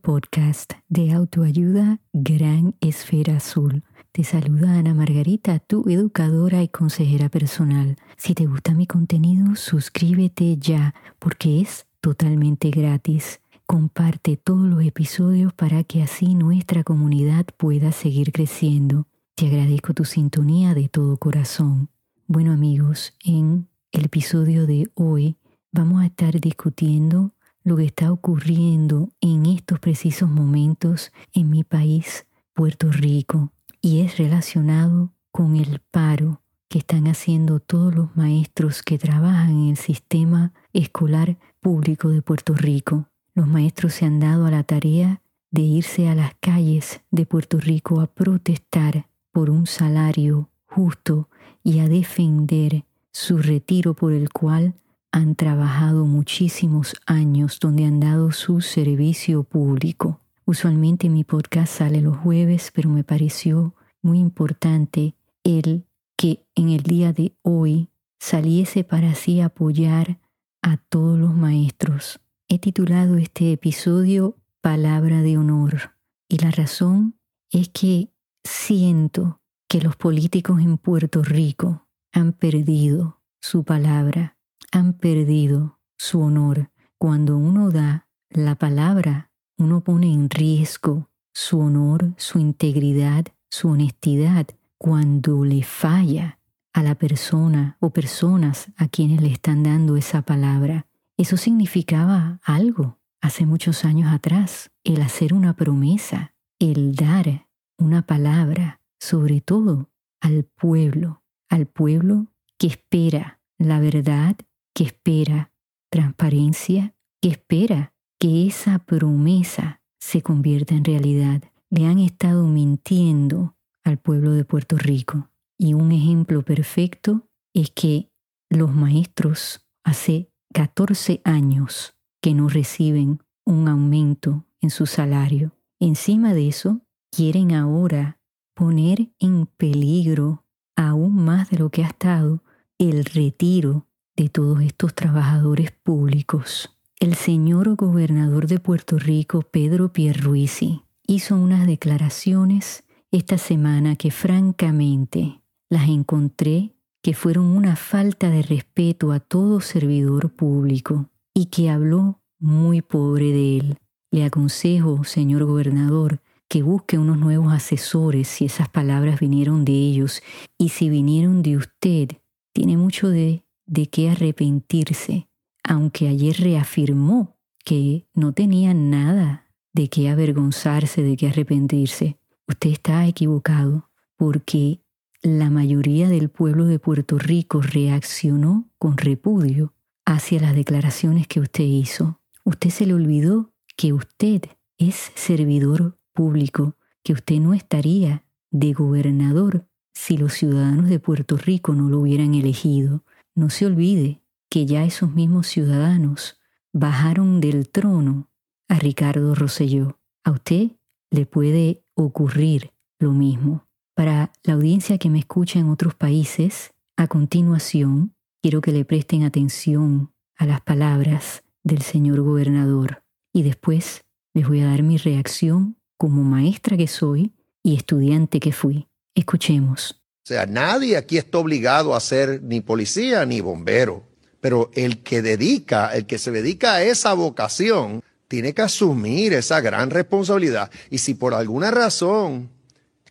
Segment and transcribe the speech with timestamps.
[0.00, 3.84] podcast de autoayuda Gran Esfera Azul.
[4.12, 7.96] Te saluda Ana Margarita, tu educadora y consejera personal.
[8.16, 13.40] Si te gusta mi contenido, suscríbete ya porque es totalmente gratis.
[13.66, 19.06] Comparte todos los episodios para que así nuestra comunidad pueda seguir creciendo.
[19.34, 21.88] Te agradezco tu sintonía de todo corazón.
[22.26, 25.36] Bueno amigos, en el episodio de hoy
[25.72, 27.32] vamos a estar discutiendo
[27.70, 34.18] lo que está ocurriendo en estos precisos momentos en mi país, Puerto Rico, y es
[34.18, 40.52] relacionado con el paro que están haciendo todos los maestros que trabajan en el sistema
[40.72, 43.06] escolar público de Puerto Rico.
[43.34, 47.60] Los maestros se han dado a la tarea de irse a las calles de Puerto
[47.60, 51.28] Rico a protestar por un salario justo
[51.62, 54.74] y a defender su retiro por el cual
[55.12, 60.20] han trabajado muchísimos años donde han dado su servicio público.
[60.44, 65.14] Usualmente mi podcast sale los jueves, pero me pareció muy importante
[65.44, 65.86] el
[66.16, 67.88] que en el día de hoy
[68.18, 70.18] saliese para así apoyar
[70.62, 72.20] a todos los maestros.
[72.48, 75.92] He titulado este episodio Palabra de Honor
[76.28, 77.16] y la razón
[77.50, 78.10] es que
[78.44, 84.36] siento que los políticos en Puerto Rico han perdido su palabra
[84.70, 86.70] han perdido su honor.
[86.98, 94.46] Cuando uno da la palabra, uno pone en riesgo su honor, su integridad, su honestidad.
[94.78, 96.38] Cuando le falla
[96.72, 102.98] a la persona o personas a quienes le están dando esa palabra, eso significaba algo
[103.20, 110.44] hace muchos años atrás, el hacer una promesa, el dar una palabra, sobre todo al
[110.44, 114.36] pueblo, al pueblo que espera la verdad
[114.80, 115.52] que espera
[115.90, 121.42] transparencia, que espera que esa promesa se convierta en realidad.
[121.68, 125.28] Le han estado mintiendo al pueblo de Puerto Rico.
[125.58, 128.08] Y un ejemplo perfecto es que
[128.48, 135.52] los maestros hace 14 años que no reciben un aumento en su salario.
[135.78, 136.80] Encima de eso,
[137.14, 138.18] quieren ahora
[138.54, 142.42] poner en peligro aún más de lo que ha estado
[142.78, 143.89] el retiro
[144.20, 146.76] de todos estos trabajadores públicos.
[146.98, 155.40] El señor gobernador de Puerto Rico, Pedro Pierruisi, hizo unas declaraciones esta semana que francamente
[155.70, 162.20] las encontré que fueron una falta de respeto a todo servidor público y que habló
[162.38, 163.78] muy pobre de él.
[164.10, 170.22] Le aconsejo, señor gobernador, que busque unos nuevos asesores si esas palabras vinieron de ellos
[170.58, 172.08] y si vinieron de usted,
[172.52, 175.28] tiene mucho de de qué arrepentirse,
[175.62, 182.18] aunque ayer reafirmó que no tenía nada de qué avergonzarse, de qué arrepentirse.
[182.48, 184.80] Usted está equivocado porque
[185.22, 189.72] la mayoría del pueblo de Puerto Rico reaccionó con repudio
[190.04, 192.20] hacia las declaraciones que usted hizo.
[192.42, 194.42] Usted se le olvidó que usted
[194.78, 201.72] es servidor público, que usted no estaría de gobernador si los ciudadanos de Puerto Rico
[201.72, 203.04] no lo hubieran elegido.
[203.34, 206.38] No se olvide que ya esos mismos ciudadanos
[206.72, 208.28] bajaron del trono
[208.68, 209.98] a Ricardo Rosselló.
[210.24, 210.72] A usted
[211.10, 213.66] le puede ocurrir lo mismo.
[213.94, 219.24] Para la audiencia que me escucha en otros países, a continuación quiero que le presten
[219.24, 224.04] atención a las palabras del señor gobernador y después
[224.34, 228.88] les voy a dar mi reacción como maestra que soy y estudiante que fui.
[229.14, 229.99] Escuchemos.
[230.22, 234.04] O sea, nadie aquí está obligado a ser ni policía ni bombero,
[234.40, 239.60] pero el que dedica, el que se dedica a esa vocación, tiene que asumir esa
[239.60, 240.70] gran responsabilidad.
[240.90, 242.50] Y si por alguna razón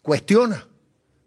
[0.01, 0.69] cuestiona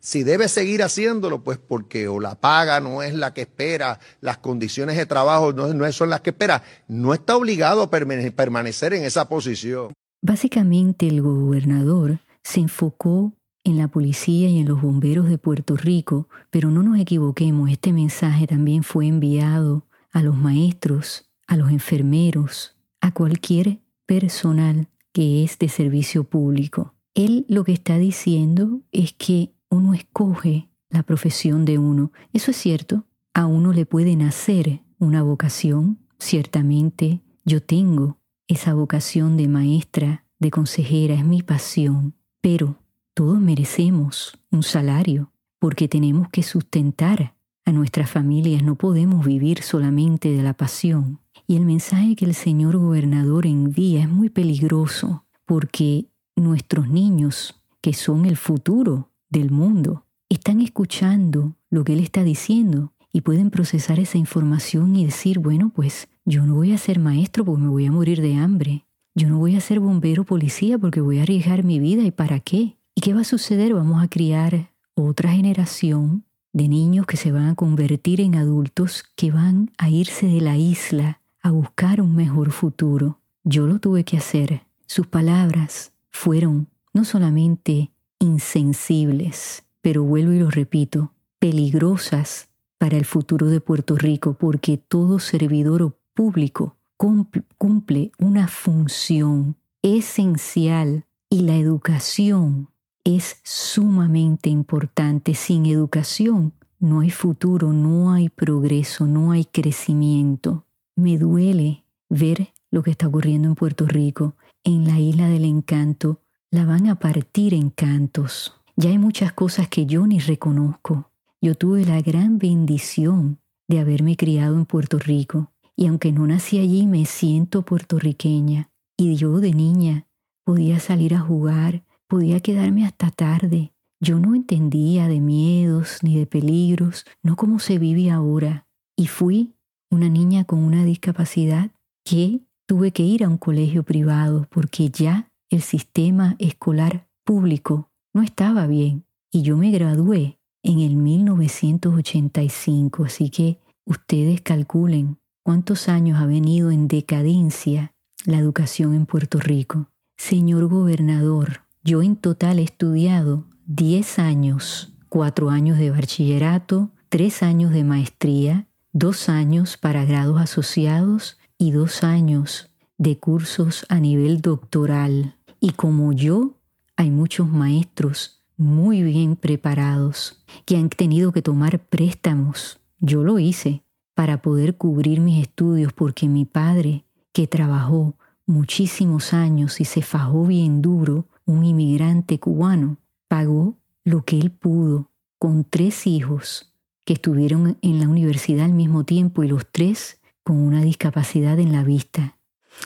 [0.02, 4.38] si debe seguir haciéndolo, pues porque o la paga no es la que espera, las
[4.38, 9.04] condiciones de trabajo no, no son las que espera, no está obligado a permanecer en
[9.04, 9.92] esa posición.
[10.20, 13.32] Básicamente el gobernador se enfocó
[13.64, 17.92] en la policía y en los bomberos de Puerto Rico, pero no nos equivoquemos, este
[17.92, 25.58] mensaje también fue enviado a los maestros, a los enfermeros, a cualquier personal que es
[25.58, 26.94] de servicio público.
[27.14, 32.12] Él lo que está diciendo es que uno escoge la profesión de uno.
[32.32, 39.36] Eso es cierto, a uno le puede nacer una vocación, ciertamente yo tengo esa vocación
[39.36, 42.81] de maestra, de consejera, es mi pasión, pero
[43.14, 50.30] todos merecemos un salario porque tenemos que sustentar a nuestras familias, no podemos vivir solamente
[50.30, 51.20] de la pasión.
[51.46, 57.92] Y el mensaje que el señor gobernador envía es muy peligroso porque nuestros niños, que
[57.92, 64.00] son el futuro del mundo, están escuchando lo que él está diciendo y pueden procesar
[64.00, 67.86] esa información y decir, bueno, pues yo no voy a ser maestro porque me voy
[67.86, 68.86] a morir de hambre.
[69.14, 72.40] Yo no voy a ser bombero policía porque voy a arriesgar mi vida y para
[72.40, 72.78] qué.
[72.94, 73.74] ¿Y qué va a suceder?
[73.74, 79.30] Vamos a criar otra generación de niños que se van a convertir en adultos que
[79.30, 83.18] van a irse de la isla a buscar un mejor futuro.
[83.44, 84.62] Yo lo tuve que hacer.
[84.86, 93.46] Sus palabras fueron no solamente insensibles, pero vuelvo y lo repito, peligrosas para el futuro
[93.46, 102.68] de Puerto Rico porque todo servidor público cumple una función esencial y la educación
[103.04, 105.34] es sumamente importante.
[105.34, 110.66] Sin educación no hay futuro, no hay progreso, no hay crecimiento.
[110.96, 114.34] Me duele ver lo que está ocurriendo en Puerto Rico,
[114.64, 116.20] en la isla del encanto.
[116.50, 118.54] La van a partir en cantos.
[118.76, 121.10] Ya hay muchas cosas que yo ni reconozco.
[121.40, 123.38] Yo tuve la gran bendición
[123.68, 129.16] de haberme criado en Puerto Rico y aunque no nací allí me siento puertorriqueña y
[129.16, 130.06] yo de niña
[130.44, 133.72] podía salir a jugar, podía quedarme hasta tarde.
[133.98, 138.66] Yo no entendía de miedos ni de peligros, no como se vive ahora.
[138.98, 139.54] Y fui
[139.90, 141.70] una niña con una discapacidad
[142.04, 148.20] que tuve que ir a un colegio privado porque ya el sistema escolar público no
[148.20, 149.06] estaba bien.
[149.32, 156.70] Y yo me gradué en el 1985, así que ustedes calculen cuántos años ha venido
[156.70, 157.94] en decadencia
[158.26, 159.88] la educación en Puerto Rico.
[160.18, 167.72] Señor gobernador, yo en total he estudiado 10 años, 4 años de bachillerato, 3 años
[167.72, 175.36] de maestría, dos años para grados asociados y dos años de cursos a nivel doctoral.
[175.60, 176.58] Y como yo,
[176.96, 182.80] hay muchos maestros muy bien preparados que han tenido que tomar préstamos.
[183.00, 183.82] Yo lo hice
[184.14, 188.14] para poder cubrir mis estudios porque mi padre, que trabajó
[188.46, 192.98] muchísimos años y se fajó bien duro, un inmigrante cubano,
[193.28, 196.72] pagó lo que él pudo con tres hijos
[197.04, 201.72] que estuvieron en la universidad al mismo tiempo y los tres con una discapacidad en
[201.72, 202.38] la vista.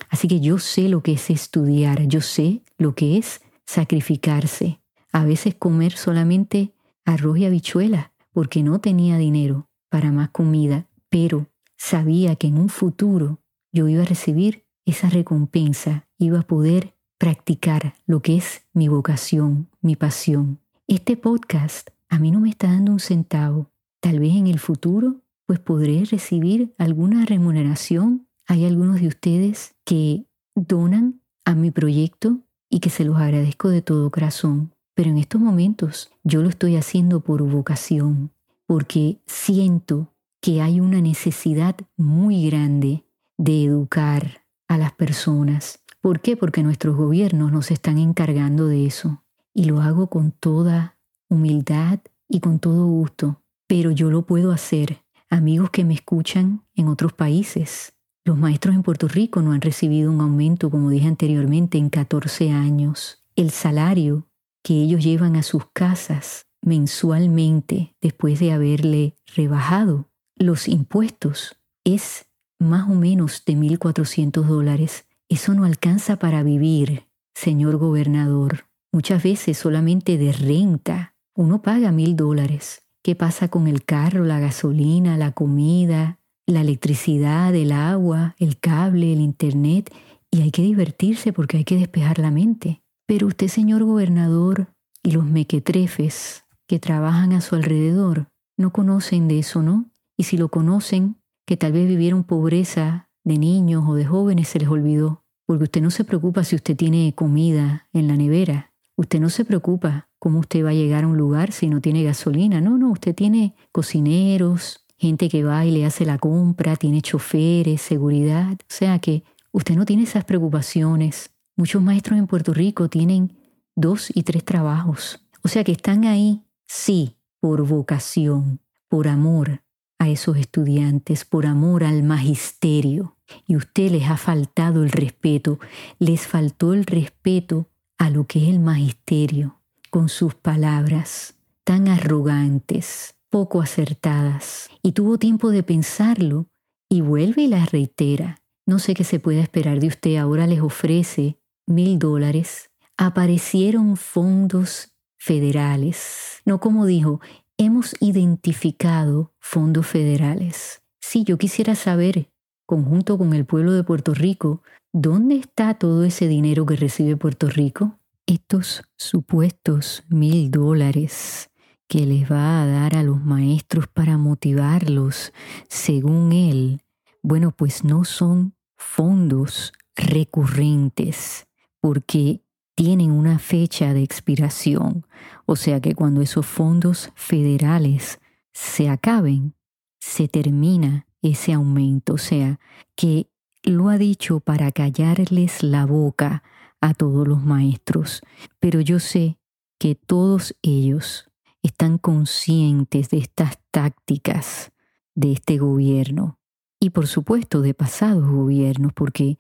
[0.09, 4.81] Así que yo sé lo que es estudiar, yo sé lo que es sacrificarse,
[5.13, 6.73] a veces comer solamente
[7.05, 12.69] arroz y habichuela porque no tenía dinero para más comida, pero sabía que en un
[12.69, 13.41] futuro
[13.73, 19.69] yo iba a recibir esa recompensa, iba a poder practicar lo que es mi vocación,
[19.81, 20.59] mi pasión.
[20.87, 23.71] Este podcast a mí no me está dando un centavo,
[24.07, 25.17] Tal vez en el futuro
[25.47, 28.29] pues podré recibir alguna remuneración.
[28.47, 32.39] Hay algunos de ustedes que donan a mi proyecto
[32.71, 34.73] y que se los agradezco de todo corazón.
[34.95, 38.31] Pero en estos momentos yo lo estoy haciendo por vocación,
[38.67, 43.03] porque siento que hay una necesidad muy grande
[43.37, 45.81] de educar a las personas.
[46.07, 46.37] ¿Por qué?
[46.37, 49.25] Porque nuestros gobiernos nos están encargando de eso.
[49.53, 51.99] Y lo hago con toda humildad
[52.29, 55.03] y con todo gusto, pero yo lo puedo hacer.
[55.31, 57.93] Amigos que me escuchan en otros países.
[58.25, 62.53] Los maestros en Puerto Rico no han recibido un aumento, como dije anteriormente, en 14
[62.53, 63.25] años.
[63.35, 64.29] El salario
[64.63, 72.27] que ellos llevan a sus casas mensualmente después de haberle rebajado los impuestos es
[72.61, 75.06] más o menos de 1.400 dólares.
[75.29, 78.67] Eso no alcanza para vivir, señor gobernador.
[78.93, 84.41] Muchas veces solamente de renta uno paga mil dólares qué pasa con el carro, la
[84.41, 89.95] gasolina, la comida, la electricidad, el agua, el cable, el internet,
[90.29, 92.83] y hay que divertirse porque hay que despejar la mente.
[93.07, 94.73] Pero usted, señor gobernador,
[95.05, 98.27] y los mequetrefes que trabajan a su alrededor,
[98.59, 99.89] no conocen de eso, ¿no?
[100.17, 101.15] Y si lo conocen,
[101.47, 105.25] que tal vez vivieron pobreza de niños o de jóvenes, se les olvidó.
[105.47, 108.73] Porque usted no se preocupa si usted tiene comida en la nevera.
[108.95, 112.05] Usted no se preocupa cómo usted va a llegar a un lugar si no tiene
[112.05, 112.61] gasolina.
[112.61, 117.83] No, no, usted tiene cocineros, gente que va y le hace la compra, tiene choferes,
[117.83, 118.53] seguridad.
[118.53, 121.31] O sea que usted no tiene esas preocupaciones.
[121.57, 123.37] Muchos maestros en Puerto Rico tienen
[123.75, 125.21] dos y tres trabajos.
[125.43, 129.63] O sea que están ahí, sí, por vocación, por amor
[129.99, 133.16] a esos estudiantes, por amor al magisterio.
[133.47, 135.59] Y usted les ha faltado el respeto,
[135.99, 137.69] les faltó el respeto
[137.99, 143.15] a lo que es el magisterio con sus palabras tan arrogantes.
[143.29, 144.71] poco acertadas.
[144.83, 146.47] Y tuvo tiempo de pensarlo
[146.89, 148.41] y vuelve y las reitera.
[148.65, 150.17] No sé qué se puede esperar de usted.
[150.17, 152.71] Ahora les ofrece mil dólares.
[152.97, 156.41] Aparecieron fondos federales.
[156.45, 157.21] No como dijo,
[157.59, 160.83] hemos identificado fondos federales.
[161.01, 162.31] Sí, yo quisiera saber,
[162.67, 167.49] conjunto con el pueblo de Puerto Rico, ¿dónde está todo ese dinero que recibe Puerto
[167.49, 167.99] Rico?
[168.27, 171.51] Estos supuestos mil dólares
[171.89, 175.33] que les va a dar a los maestros para motivarlos,
[175.69, 176.83] según él,
[177.23, 181.47] bueno, pues no son fondos recurrentes,
[181.81, 182.43] porque
[182.75, 185.07] tienen una fecha de expiración,
[185.47, 188.21] o sea que cuando esos fondos federales
[188.53, 189.55] se acaben,
[190.01, 192.59] se termina ese aumento, o sea
[192.95, 193.29] que
[193.63, 196.43] lo ha dicho para callarles la boca
[196.81, 198.23] a todos los maestros,
[198.61, 199.39] pero yo sé
[199.79, 201.31] que todos ellos
[201.63, 204.73] están conscientes de estas tácticas
[205.15, 206.39] de este gobierno
[206.79, 209.39] y por supuesto de pasados gobiernos, porque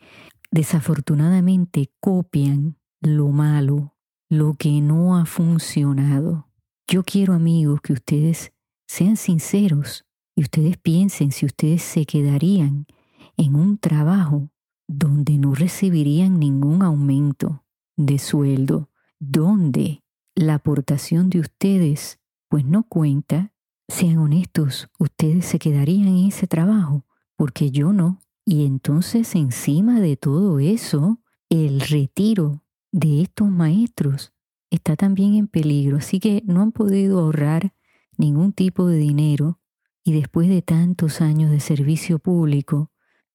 [0.51, 3.95] desafortunadamente copian lo malo,
[4.29, 6.49] lo que no ha funcionado.
[6.89, 8.53] Yo quiero amigos que ustedes
[8.87, 10.05] sean sinceros
[10.37, 12.87] y ustedes piensen si ustedes se quedarían
[13.39, 14.51] en un trabajo
[14.87, 17.65] donde no recibirían ningún aumento
[17.97, 23.53] de sueldo, donde la aportación de ustedes pues no cuenta,
[23.89, 27.05] sean honestos, ustedes se quedarían en ese trabajo,
[27.37, 28.21] porque yo no.
[28.45, 32.63] Y entonces encima de todo eso, el retiro
[32.93, 34.33] de estos maestros
[34.71, 37.75] está también en peligro, así que no han podido ahorrar
[38.19, 39.61] ningún tipo de dinero
[40.07, 42.93] y después de tantos años de servicio público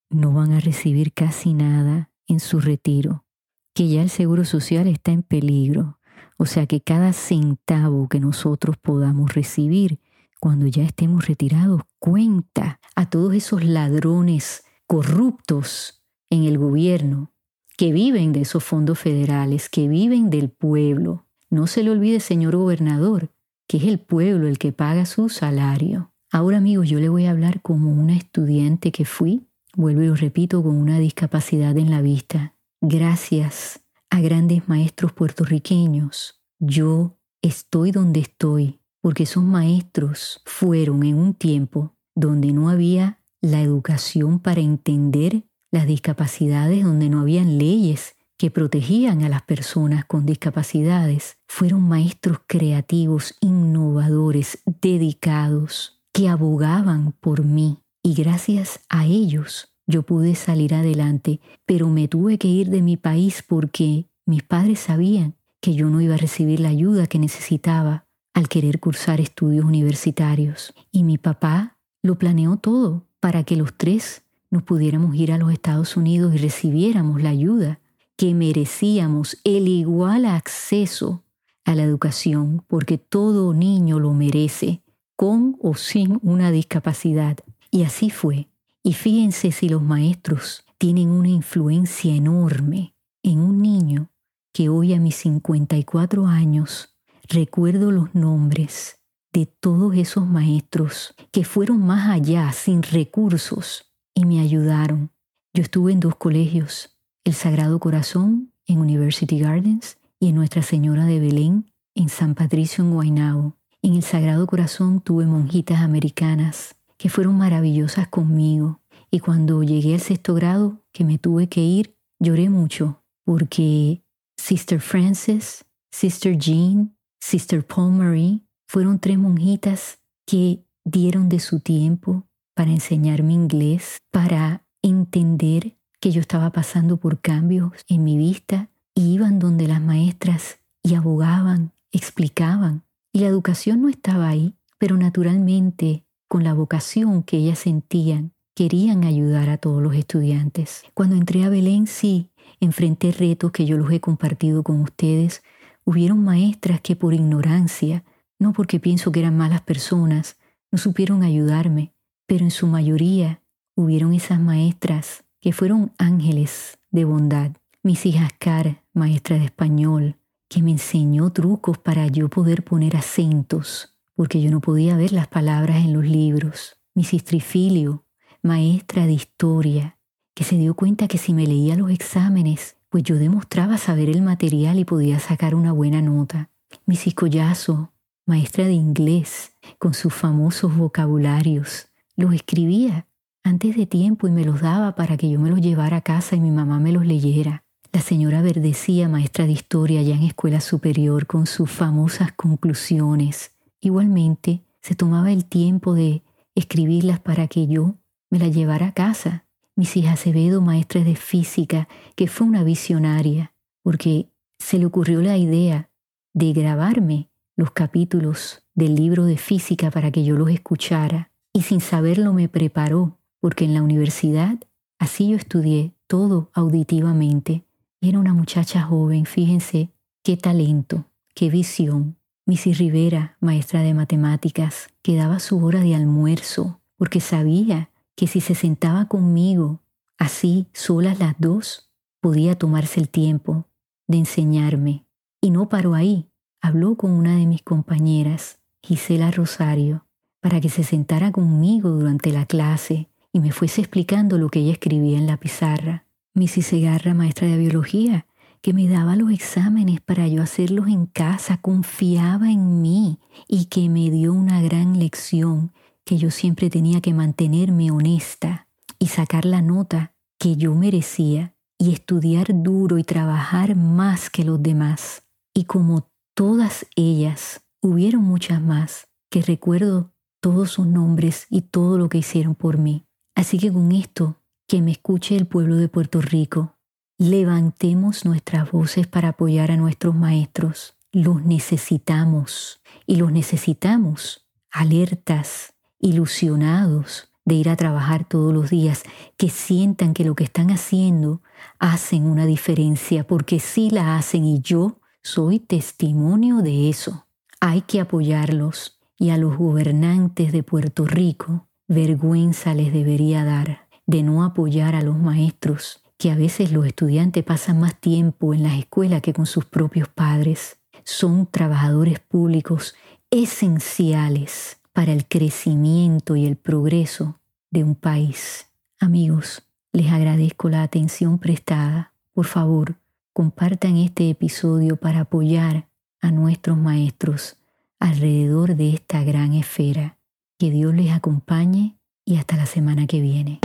[0.09, 3.25] no van a recibir casi nada en su retiro,
[3.73, 5.99] que ya el Seguro Social está en peligro,
[6.37, 9.99] o sea que cada centavo que nosotros podamos recibir
[10.39, 17.33] cuando ya estemos retirados cuenta a todos esos ladrones corruptos en el gobierno
[17.75, 21.27] que viven de esos fondos federales, que viven del pueblo.
[21.49, 23.29] No se le olvide, señor gobernador,
[23.67, 26.10] que es el pueblo el que paga su salario.
[26.33, 30.15] Ahora, amigos, yo le voy a hablar como una estudiante que fui, vuelvo y lo
[30.15, 32.55] repito, con una discapacidad en la vista.
[32.79, 41.33] Gracias a grandes maestros puertorriqueños, yo estoy donde estoy, porque esos maestros fueron en un
[41.33, 48.51] tiempo donde no había la educación para entender las discapacidades donde no habían leyes que
[48.51, 51.39] protegían a las personas con discapacidades.
[51.50, 57.79] Fueron maestros creativos, innovadores, dedicados, que abogaban por mí.
[58.03, 62.97] Y gracias a ellos yo pude salir adelante, pero me tuve que ir de mi
[62.97, 68.05] país porque mis padres sabían que yo no iba a recibir la ayuda que necesitaba
[68.33, 70.73] al querer cursar estudios universitarios.
[70.91, 75.51] Y mi papá lo planeó todo para que los tres nos pudiéramos ir a los
[75.51, 77.79] Estados Unidos y recibiéramos la ayuda
[78.17, 81.23] que merecíamos, el igual acceso
[81.65, 84.81] a la educación, porque todo niño lo merece,
[85.21, 87.37] con o sin una discapacidad.
[87.69, 88.47] Y así fue.
[88.81, 94.09] Y fíjense si los maestros tienen una influencia enorme en un niño
[94.51, 96.97] que hoy a mis 54 años
[97.29, 98.99] recuerdo los nombres
[99.31, 105.11] de todos esos maestros que fueron más allá, sin recursos, y me ayudaron.
[105.53, 111.05] Yo estuve en dos colegios, el Sagrado Corazón en University Gardens y en Nuestra Señora
[111.05, 113.60] de Belén en San Patricio en Guaynabo.
[113.83, 118.79] En el Sagrado Corazón tuve monjitas americanas que fueron maravillosas conmigo.
[119.09, 124.03] Y cuando llegué al sexto grado, que me tuve que ir, lloré mucho porque
[124.38, 132.27] Sister Frances, Sister Jean, Sister Paul Marie fueron tres monjitas que dieron de su tiempo
[132.53, 139.13] para enseñarme inglés, para entender que yo estaba pasando por cambios en mi vista y
[139.13, 142.83] iban donde las maestras y abogaban, explicaban.
[143.13, 149.03] Y la educación no estaba ahí, pero naturalmente, con la vocación que ellas sentían, querían
[149.03, 150.83] ayudar a todos los estudiantes.
[150.93, 155.43] Cuando entré a Belén, sí, enfrenté retos que yo los he compartido con ustedes.
[155.83, 158.03] Hubieron maestras que por ignorancia,
[158.39, 160.37] no porque pienso que eran malas personas,
[160.71, 161.93] no supieron ayudarme,
[162.27, 163.41] pero en su mayoría
[163.75, 167.51] hubieron esas maestras que fueron ángeles de bondad.
[167.83, 170.17] Mis hijas Car, maestra de español,
[170.51, 175.29] que me enseñó trucos para yo poder poner acentos, porque yo no podía ver las
[175.29, 176.77] palabras en los libros.
[176.93, 178.03] Mi Filio,
[178.43, 179.98] maestra de historia,
[180.36, 184.22] que se dio cuenta que si me leía los exámenes, pues yo demostraba saber el
[184.22, 186.50] material y podía sacar una buena nota.
[186.86, 187.93] Mi psicoyazo,
[188.25, 191.88] maestra de inglés, con sus famosos vocabularios.
[192.17, 193.08] Los escribía
[193.41, 196.36] antes de tiempo y me los daba para que yo me los llevara a casa
[196.36, 197.63] y mi mamá me los leyera.
[197.93, 203.51] La señora Verdecía, maestra de historia ya en escuela superior, con sus famosas conclusiones.
[203.81, 206.24] Igualmente, se tomaba el tiempo de
[206.55, 207.95] escribirlas para que yo
[208.29, 209.43] me las llevara a casa.
[209.75, 213.51] Mis hijas Acevedo, maestra de física, que fue una visionaria,
[213.83, 215.89] porque se le ocurrió la idea
[216.33, 221.81] de grabarme los capítulos del libro de física para que yo los escuchara y sin
[221.81, 224.57] saberlo me preparó, porque en la universidad
[224.98, 227.65] así yo estudié todo auditivamente
[228.01, 229.91] era una muchacha joven, fíjense
[230.24, 231.05] qué talento,
[231.36, 232.17] qué visión.
[232.48, 238.41] Missy Rivera, maestra de matemáticas, que daba su hora de almuerzo porque sabía que si
[238.41, 239.81] se sentaba conmigo,
[240.17, 243.67] así, solas las dos, podía tomarse el tiempo
[244.08, 245.05] de enseñarme.
[245.39, 246.29] Y no paró ahí,
[246.62, 250.05] habló con una de mis compañeras, Gisela Rosario,
[250.41, 254.74] para que se sentara conmigo durante la clase y me fuese explicando lo que ella
[254.74, 256.05] escribía en la pizarra.
[256.33, 258.25] Missy Segarra, maestra de biología,
[258.61, 263.89] que me daba los exámenes para yo hacerlos en casa, confiaba en mí y que
[263.89, 265.73] me dio una gran lección
[266.05, 268.67] que yo siempre tenía que mantenerme honesta
[269.00, 274.61] y sacar la nota que yo merecía y estudiar duro y trabajar más que los
[274.61, 275.23] demás.
[275.53, 282.09] Y como todas ellas, hubieron muchas más que recuerdo todos sus nombres y todo lo
[282.09, 283.05] que hicieron por mí.
[283.35, 284.40] Así que con esto,
[284.71, 286.77] que me escuche el pueblo de Puerto Rico,
[287.17, 290.95] levantemos nuestras voces para apoyar a nuestros maestros.
[291.11, 299.03] Los necesitamos y los necesitamos alertas, ilusionados, de ir a trabajar todos los días,
[299.35, 301.41] que sientan que lo que están haciendo
[301.77, 307.27] hacen una diferencia, porque sí la hacen y yo soy testimonio de eso.
[307.59, 314.24] Hay que apoyarlos y a los gobernantes de Puerto Rico vergüenza les debería dar de
[314.24, 318.77] no apoyar a los maestros, que a veces los estudiantes pasan más tiempo en las
[318.77, 320.77] escuelas que con sus propios padres.
[321.05, 322.93] Son trabajadores públicos
[323.31, 327.39] esenciales para el crecimiento y el progreso
[327.71, 328.67] de un país.
[329.00, 332.13] Amigos, les agradezco la atención prestada.
[332.33, 332.95] Por favor,
[333.31, 335.87] compartan este episodio para apoyar
[336.21, 337.55] a nuestros maestros
[337.97, 340.17] alrededor de esta gran esfera.
[340.59, 341.95] Que Dios les acompañe
[342.25, 343.61] y hasta la semana que viene.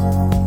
[0.00, 0.39] Bye.